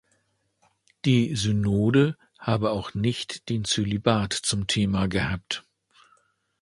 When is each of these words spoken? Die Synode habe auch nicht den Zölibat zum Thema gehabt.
Die 1.05 1.35
Synode 1.35 2.17
habe 2.39 2.71
auch 2.71 2.95
nicht 2.95 3.49
den 3.49 3.65
Zölibat 3.65 4.33
zum 4.33 4.65
Thema 4.65 5.05
gehabt. 5.07 5.63